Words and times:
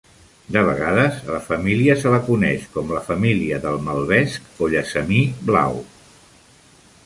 De 0.53 0.61
vegades, 0.67 1.19
a 1.25 1.33
la 1.35 1.41
família 1.49 1.97
se 2.05 2.13
la 2.15 2.21
coneix 2.31 2.65
com 2.77 2.95
la 2.95 3.03
família 3.11 3.61
del 3.69 3.79
malvesc 3.91 4.65
o 4.69 4.73
llessamí 4.75 5.23
blau. 5.51 5.81